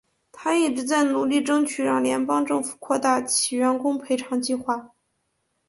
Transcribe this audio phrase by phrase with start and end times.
[0.31, 4.89] 她一直在努力争取让联邦政府扩大其员工赔偿计划。